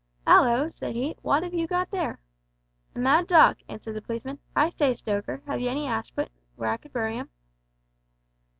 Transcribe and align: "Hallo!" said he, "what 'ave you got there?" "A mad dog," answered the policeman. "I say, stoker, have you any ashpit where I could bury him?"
"Hallo!" 0.25 0.67
said 0.67 0.95
he, 0.95 1.15
"what 1.21 1.43
'ave 1.43 1.55
you 1.55 1.67
got 1.67 1.91
there?" 1.91 2.17
"A 2.95 2.97
mad 2.97 3.27
dog," 3.27 3.57
answered 3.69 3.93
the 3.93 4.01
policeman. 4.01 4.39
"I 4.55 4.69
say, 4.69 4.95
stoker, 4.95 5.43
have 5.45 5.59
you 5.61 5.69
any 5.69 5.85
ashpit 5.85 6.29
where 6.55 6.71
I 6.71 6.77
could 6.77 6.91
bury 6.91 7.17
him?" 7.17 7.29